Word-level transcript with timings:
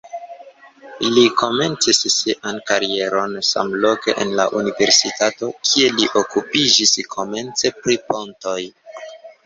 Li 1.17 1.25
komencis 1.41 1.99
sian 2.13 2.57
karieron 2.71 3.37
samloke 3.51 4.17
en 4.25 4.35
la 4.41 4.49
universitato, 4.63 5.53
kie 5.71 5.95
li 6.01 6.13
okupiĝis 6.25 6.99
komence 7.17 7.77
pri 7.81 8.05
pontoj. 8.13 8.61